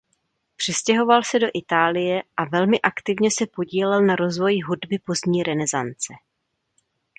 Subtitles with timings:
[0.55, 6.13] Přestěhoval se do Itálie a velmi aktivně se podílel na rozvoji hudby pozdní renesance.